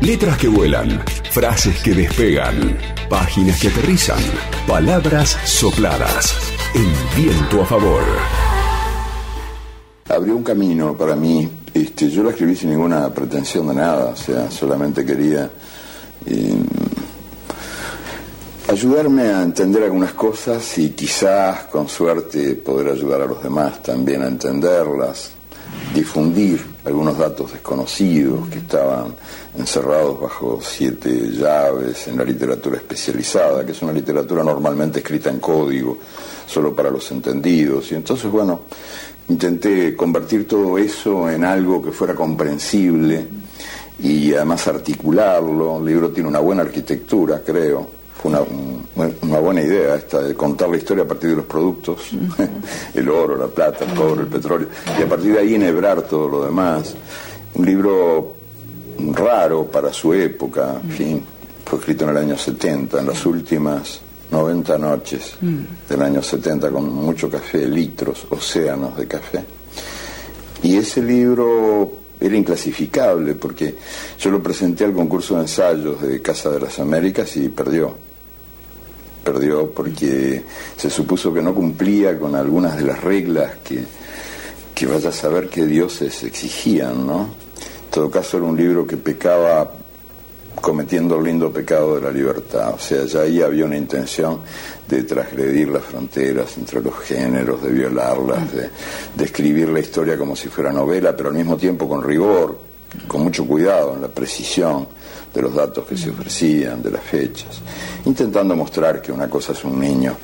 [0.00, 2.74] Letras que vuelan, frases que despegan,
[3.10, 4.18] páginas que aterrizan,
[4.66, 6.34] palabras sopladas.
[6.74, 8.02] El viento a favor.
[10.08, 11.46] Abrió un camino para mí.
[11.74, 15.50] Este, yo lo escribí sin ninguna pretensión de nada, o sea, solamente quería
[16.24, 16.54] eh,
[18.68, 24.22] ayudarme a entender algunas cosas y quizás con suerte poder ayudar a los demás también
[24.22, 25.32] a entenderlas,
[25.94, 29.14] difundir algunos datos desconocidos que estaban
[29.58, 35.40] encerrados bajo siete llaves en la literatura especializada, que es una literatura normalmente escrita en
[35.40, 35.98] código,
[36.46, 37.90] solo para los entendidos.
[37.92, 38.60] Y entonces, bueno,
[39.28, 43.26] intenté convertir todo eso en algo que fuera comprensible
[44.02, 45.78] y además articularlo.
[45.78, 50.76] El libro tiene una buena arquitectura, creo fue una, buena idea esta de contar la
[50.76, 52.10] historia a partir de los productos,
[52.94, 56.28] el oro, la plata, el cobre, el petróleo, y a partir de ahí enhebrar todo
[56.28, 56.94] lo demás.
[57.54, 58.34] Un libro
[59.14, 61.24] raro para su época, en fin,
[61.64, 64.00] fue escrito en el año 70, en las últimas
[64.30, 65.36] 90 noches
[65.88, 69.42] del año 70, con mucho café, litros, océanos de café.
[70.62, 73.76] Y ese libro era inclasificable porque
[74.18, 78.09] yo lo presenté al concurso de ensayos de Casa de las Américas y perdió
[79.22, 80.42] perdió porque
[80.76, 83.84] se supuso que no cumplía con algunas de las reglas que,
[84.74, 87.20] que vaya a saber que dioses exigían, ¿no?
[87.20, 89.72] En todo caso era un libro que pecaba
[90.60, 94.40] cometiendo el lindo pecado de la libertad, o sea, ya ahí había una intención
[94.86, 98.70] de transgredir las fronteras entre los géneros, de violarlas, de,
[99.14, 102.69] de escribir la historia como si fuera novela, pero al mismo tiempo con rigor,
[103.06, 104.88] con mucho cuidado en la precisión
[105.32, 107.60] de los datos que se ofrecían, de las fechas,
[108.04, 110.16] intentando mostrar que una cosa es un niño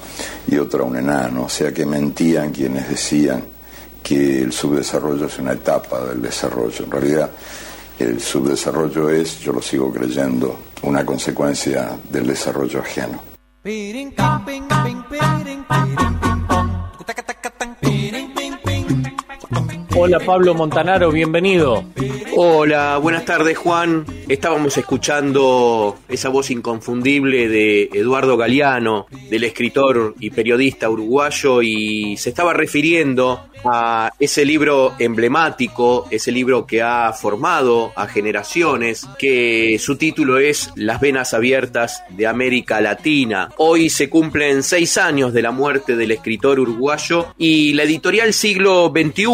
[0.49, 3.45] y otra un enano, o sea que mentían quienes decían
[4.03, 6.85] que el subdesarrollo es una etapa del desarrollo.
[6.85, 7.31] En realidad,
[7.99, 13.21] el subdesarrollo es, yo lo sigo creyendo, una consecuencia del desarrollo ajeno.
[19.99, 21.85] Hola Pablo Montanaro, bienvenido.
[22.39, 24.05] Hola, buenas tardes Juan.
[24.29, 32.31] Estábamos escuchando esa voz inconfundible de Eduardo Galeano, del escritor y periodista uruguayo, y se
[32.31, 39.97] estaba refiriendo a ese libro emblemático, ese libro que ha formado a generaciones, que su
[39.97, 43.51] título es Las venas abiertas de América Latina.
[43.57, 48.93] Hoy se cumplen seis años de la muerte del escritor uruguayo y la editorial Siglo
[48.95, 49.27] XXI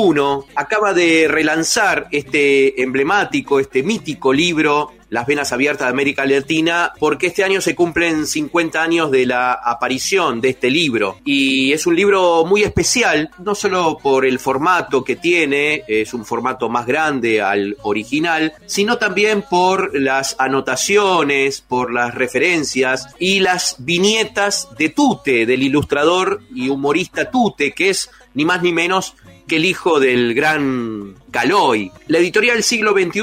[0.54, 4.81] acaba de relanzar este emblemático, este mítico libro
[5.12, 9.52] las venas abiertas de América Latina, porque este año se cumplen 50 años de la
[9.52, 11.18] aparición de este libro.
[11.22, 16.24] Y es un libro muy especial, no solo por el formato que tiene, es un
[16.24, 23.76] formato más grande al original, sino también por las anotaciones, por las referencias y las
[23.80, 29.14] viñetas de Tute, del ilustrador y humorista Tute, que es ni más ni menos
[29.56, 31.90] el hijo del gran Galoy.
[32.08, 33.22] La editorial Siglo XXI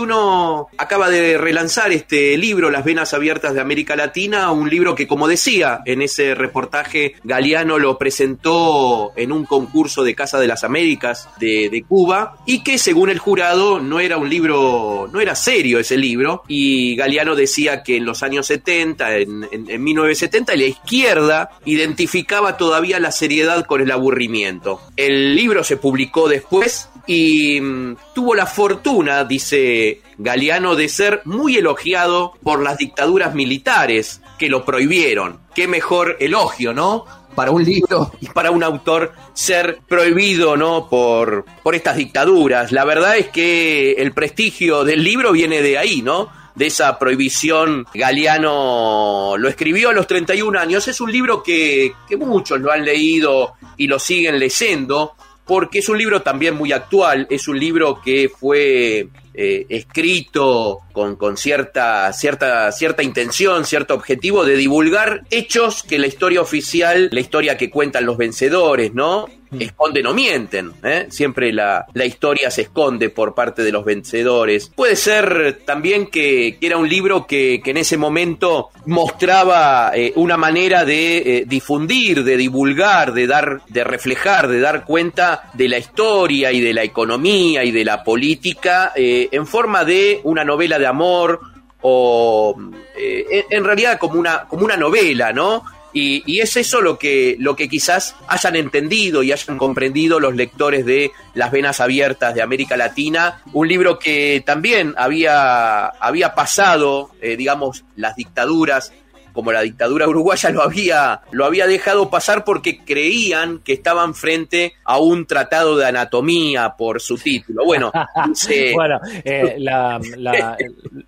[0.77, 5.27] acaba de relanzar este libro, Las Venas Abiertas de América Latina, un libro que, como
[5.27, 11.29] decía en ese reportaje, Galeano lo presentó en un concurso de Casa de las Américas
[11.39, 15.97] de, Cuba y que, según el jurado, no era un libro, no era serio ese
[15.97, 16.43] libro.
[16.47, 22.99] Y Galeano decía que en los años 70, en, en 1970, la izquierda identificaba todavía
[22.99, 24.81] la seriedad con el aburrimiento.
[24.97, 31.57] El libro se publicó después y mm, tuvo la fortuna, dice Galeano, de ser muy
[31.57, 35.39] elogiado por las dictaduras militares que lo prohibieron.
[35.55, 37.05] Qué mejor elogio, ¿no?
[37.33, 40.87] Para un libro y para un autor ser prohibido, ¿no?
[40.87, 42.71] Por, por estas dictaduras.
[42.71, 46.37] La verdad es que el prestigio del libro viene de ahí, ¿no?
[46.55, 50.89] de esa prohibición, Galeano lo escribió a los 31 años.
[50.89, 55.15] Es un libro que, que, muchos lo han leído y lo siguen leyendo
[55.49, 59.07] porque es un libro también muy actual, es un libro que fue
[59.41, 66.07] eh, escrito con, con, cierta, cierta, cierta intención, cierto objetivo de divulgar hechos que la
[66.07, 69.29] historia oficial, la historia que cuentan los vencedores, ¿no?
[69.51, 69.61] Mm.
[69.63, 71.07] Esconden o mienten, ¿eh?
[71.09, 74.71] Siempre la, la, historia se esconde por parte de los vencedores.
[74.75, 80.13] Puede ser también que, que era un libro que, que, en ese momento mostraba eh,
[80.17, 85.67] una manera de eh, difundir, de divulgar, de dar, de reflejar, de dar cuenta de
[85.67, 88.93] la historia y de la economía y de la política
[89.31, 91.39] en forma de una novela de amor
[91.81, 92.55] o
[92.95, 95.63] eh, en realidad como una, como una novela, ¿no?
[95.91, 100.85] Y, es eso lo que, lo que quizás hayan entendido y hayan comprendido los lectores
[100.85, 107.35] de Las Venas Abiertas de América Latina, un libro que también había, había pasado, eh,
[107.35, 108.93] digamos, las dictaduras
[109.39, 114.73] como la dictadura uruguaya lo había, lo había dejado pasar porque creían que estaban frente
[114.83, 117.63] a un tratado de anatomía por su título.
[117.63, 117.89] Bueno,
[118.75, 119.55] bueno eh,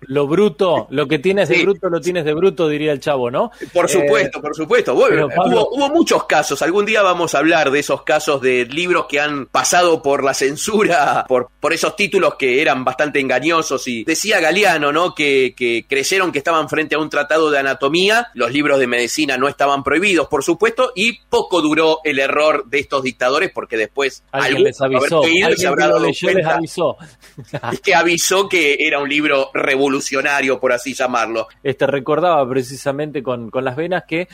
[0.00, 3.50] lo bruto, lo que tienes de bruto lo tienes de bruto, diría el chavo, ¿no?
[3.70, 4.94] Por eh, supuesto, por supuesto.
[4.94, 9.44] hubo, muchos casos, algún día vamos a hablar de esos casos de libros que han
[9.44, 14.90] pasado por la censura, por, por esos títulos que eran bastante engañosos y decía Galeano,
[14.90, 15.14] ¿no?
[15.14, 19.36] Que, que creyeron que estaban frente a un tratado de anatomía los libros de medicina
[19.36, 24.24] no estaban prohibidos, por supuesto, y poco duró el error de estos dictadores porque después
[24.32, 26.96] alguien les avisó, les avisó.
[27.72, 31.48] es que avisó que era un libro revolucionario, por así llamarlo.
[31.62, 34.28] Este recordaba precisamente con, las venas que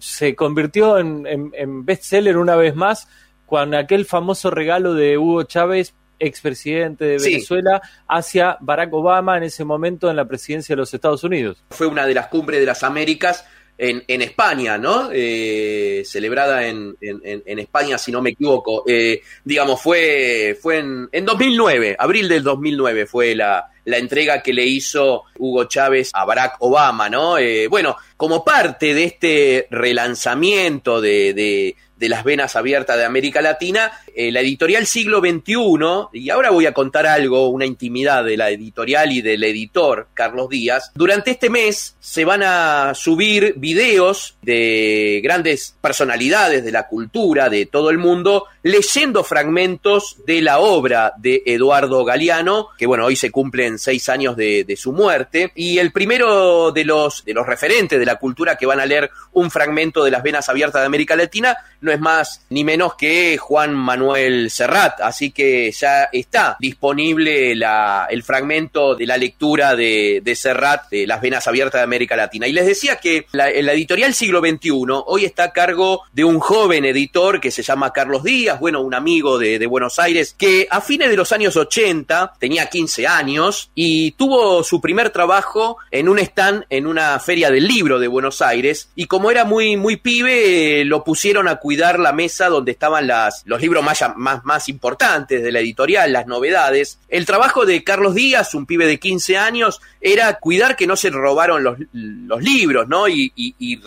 [0.00, 3.08] se convirtió en, en bestseller una vez más
[3.46, 9.64] con aquel famoso regalo de Hugo Chávez expresidente de Venezuela hacia Barack Obama en ese
[9.64, 11.62] momento en la presidencia de los Estados Unidos.
[11.70, 13.44] Fue una de las cumbres de las Américas
[13.80, 15.08] en, en España, ¿no?
[15.10, 18.84] Eh, celebrada en, en, España, si no me equivoco.
[18.86, 24.52] Eh, digamos, fue, fue en, en 2009, abril del 2009 fue la, la entrega que
[24.52, 27.38] le hizo Hugo Chávez a Barack Obama, ¿no?
[27.38, 33.42] Eh, bueno, como parte de este relanzamiento de, de, de las venas abiertas de América
[33.42, 38.38] Latina, eh, la editorial Siglo XXI, y ahora voy a contar algo, una intimidad de
[38.38, 44.38] la editorial y del editor, Carlos Díaz, durante este mes se van a subir videos
[44.40, 51.12] de grandes personalidades de la cultura de todo el mundo, leyendo fragmentos de la obra
[51.18, 55.92] de Eduardo Galeano, que bueno, hoy se cumplen seis años de, su muerte, y el
[55.92, 60.02] primero de los, de los referentes de la cultura que van a leer un fragmento
[60.02, 61.58] de las venas abiertas de América Latina
[61.90, 68.94] es más ni menos que Juan Manuel Serrat, así que ya está disponible el fragmento
[68.94, 72.46] de la lectura de, Serrat de Las Venas Abiertas de América Latina.
[72.46, 74.70] Y les decía que la, editorial Siglo XXI
[75.06, 78.94] hoy está a cargo de un joven editor que se llama Carlos Díaz, bueno, un
[78.94, 83.70] amigo de, de Buenos Aires, que a fines de los años 80 tenía 15 años
[83.74, 88.42] y tuvo su primer trabajo en un stand en una feria del libro de Buenos
[88.42, 93.06] Aires y como era muy, muy pibe, lo pusieron a cuidar la mesa donde estaban
[93.06, 96.98] las, los libros más, más, más importantes de la editorial, las novedades.
[97.08, 101.10] El trabajo de Carlos Díaz, un pibe de 15 años, era cuidar que no se
[101.10, 103.08] robaron los, los libros, ¿no?
[103.08, 103.32] Y,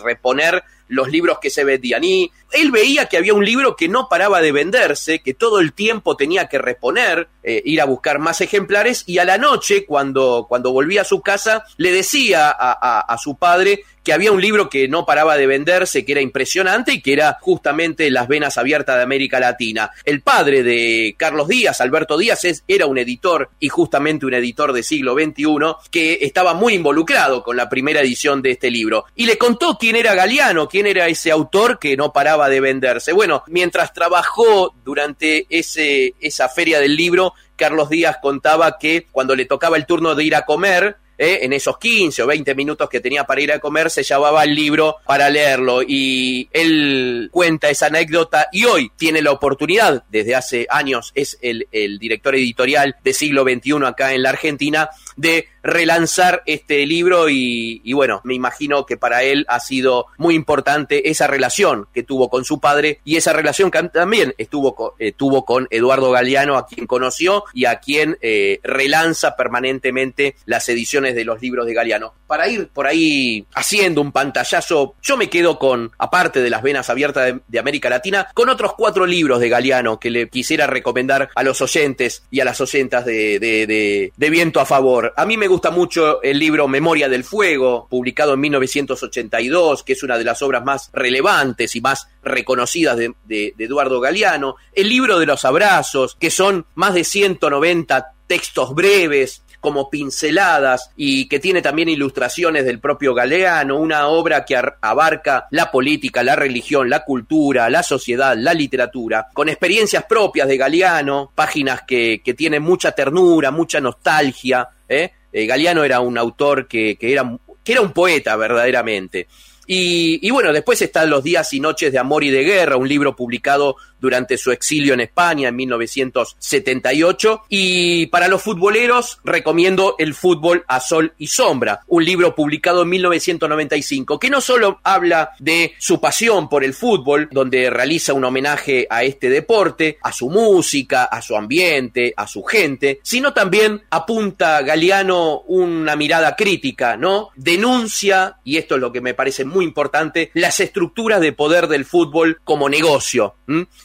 [0.02, 2.04] reponer los libros que se vendían.
[2.04, 5.72] Y él veía que había un libro que no paraba de venderse, que todo el
[5.72, 10.46] tiempo tenía que reponer, eh, ir a buscar más ejemplares, y a la noche, cuando,
[10.48, 14.68] cuando volvía a su casa, le decía a, a su padre que había un libro
[14.68, 18.96] que no paraba de venderse, que era impresionante y que era justamente Las Venas Abiertas
[18.96, 19.90] de América Latina.
[20.04, 24.72] El padre de Carlos Díaz, Alberto Díaz, es, era un editor y justamente un editor
[24.74, 29.06] de siglo XXI que estaba muy involucrado con la primera edición de este libro.
[29.16, 33.12] Y le contó quién era Galeano, quién era ese autor que no paraba de venderse.
[33.12, 39.46] Bueno, mientras trabajó durante ese, esa feria del libro, Carlos Díaz contaba que cuando le
[39.46, 41.40] tocaba el turno de ir a comer, ¿eh?
[41.42, 44.54] en esos 15 o 20 minutos que tenía para ir a comer, se llevaba el
[44.54, 45.82] libro para leerlo.
[45.82, 51.68] Y él cuenta esa anécdota y hoy tiene la oportunidad, desde hace años es el,
[51.72, 57.92] el director editorial de siglo XXI acá en la Argentina, de relanzar este libro y,
[57.94, 62.44] bueno, me imagino que para él ha sido muy importante esa relación que tuvo con
[62.44, 66.86] su padre y esa relación que también estuvo eh, tuvo con Eduardo Galeano, a quien
[66.86, 72.12] conoció y a quien eh, relanza permanentemente las ediciones de los libros de Galeano.
[72.26, 76.90] Para ir por ahí haciendo un pantallazo, yo me quedo con, aparte de las venas
[76.90, 81.42] abiertas de, América Latina, con otros cuatro libros de Galeano que le quisiera recomendar a
[81.42, 85.14] los oyentes y a las oyentas de, de, de, Viento a Favor.
[85.16, 90.18] A mí me mucho el libro Memoria del Fuego, publicado en 1982, que es una
[90.18, 94.56] de las obras más relevantes y más reconocidas de Eduardo Galeano.
[94.72, 101.26] El libro de los abrazos, que son más de 190 textos breves como pinceladas y
[101.26, 106.90] que tiene también ilustraciones del propio Galeano, una obra que abarca la política, la religión,
[106.90, 112.62] la cultura, la sociedad, la literatura, con experiencias propias de Galeano, páginas que, que tienen
[112.62, 114.68] mucha ternura, mucha nostalgia.
[114.86, 115.12] ¿eh?
[115.36, 119.26] Eh, Galeano era un autor que, que, era, que era un poeta verdaderamente.
[119.66, 123.14] Y, bueno, después están Los días y noches de amor y de guerra, un libro
[123.16, 127.42] publicado durante su exilio en España en 1978.
[127.48, 132.90] Y para los futboleros recomiendo El fútbol a sol y sombra, un libro publicado en
[132.90, 138.86] 1995 que no solo habla de su pasión por el fútbol, donde realiza un homenaje
[138.90, 144.62] a este deporte, a su música, a su ambiente, a su gente, sino también apunta
[144.62, 147.30] Galeano una mirada crítica, ¿no?
[147.36, 151.84] Denuncia, y esto es lo que me parece muy importante, las estructuras de poder del
[151.84, 153.34] fútbol como negocio.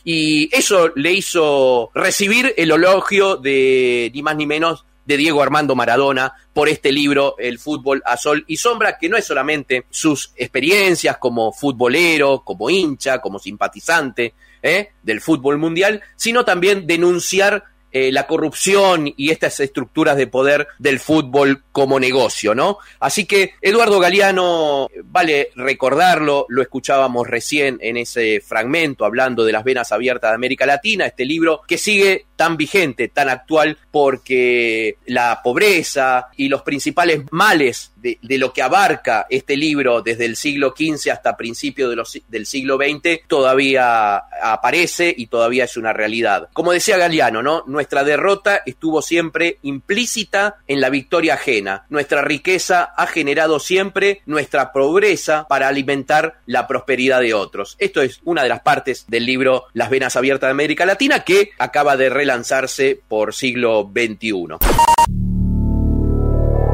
[0.04, 5.76] Y eso le hizo recibir el elogio de ni más ni menos de Diego Armando
[5.76, 10.32] Maradona por este libro, El fútbol a sol y sombra, que no es solamente sus
[10.36, 14.90] experiencias como futbolero, como hincha, como simpatizante ¿eh?
[15.02, 21.00] del fútbol mundial, sino también denunciar eh, la corrupción y estas estructuras de poder del
[21.00, 22.78] fútbol como negocio, ¿no?
[23.00, 29.64] Así que Eduardo Galeano, vale recordarlo, lo escuchábamos recién en ese fragmento hablando de las
[29.64, 35.42] venas abiertas de América Latina, este libro que sigue tan vigente, tan actual, porque la
[35.44, 41.12] pobreza y los principales males de, lo que abarca este libro desde el siglo XV
[41.12, 46.48] hasta principios de del siglo XX todavía aparece y todavía es una realidad.
[46.54, 47.66] Como decía Galeano, ¿no?
[47.68, 51.86] Nuestra derrota estuvo siempre implícita en la victoria ajena.
[51.90, 57.76] Nuestra riqueza ha generado siempre nuestra pobreza para alimentar la prosperidad de otros.
[57.80, 61.50] Esto es una de las partes del libro Las venas abiertas de América Latina que
[61.58, 64.60] acaba de relanzarse por siglo XXI.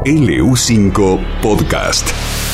[0.04, 2.45] LU5 Podcast.